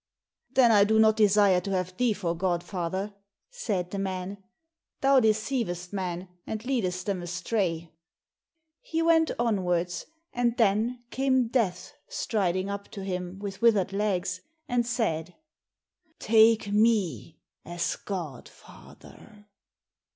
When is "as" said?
17.63-17.95